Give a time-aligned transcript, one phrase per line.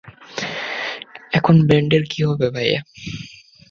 [1.31, 2.79] এখন ব্যান্ডের কী হবে ভাইয়া?